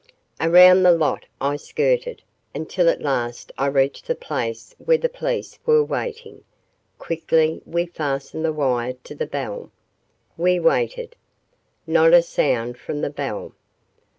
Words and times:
Around 0.39 0.81
the 0.81 0.91
lot 0.93 1.27
I 1.39 1.57
skirted, 1.57 2.23
until 2.55 2.89
at 2.89 3.03
last 3.03 3.51
I 3.55 3.67
reached 3.67 4.07
the 4.07 4.15
place 4.15 4.73
where 4.83 4.97
the 4.97 5.07
police 5.09 5.59
were 5.63 5.83
waiting. 5.83 6.43
Quickly 6.97 7.61
we 7.67 7.85
fastened 7.85 8.43
the 8.43 8.51
wire 8.51 8.95
to 9.03 9.13
the 9.13 9.27
bell. 9.27 9.69
We 10.39 10.59
waited. 10.59 11.15
Not 11.85 12.13
a 12.15 12.23
sound 12.23 12.79
from 12.79 13.01
the 13.01 13.11
bell. 13.11 13.53